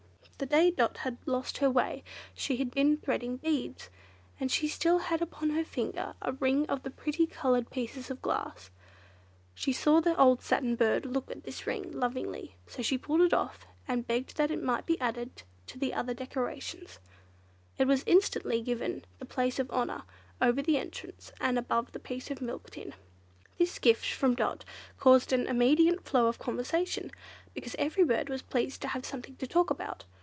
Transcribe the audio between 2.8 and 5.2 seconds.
threading beads, and she still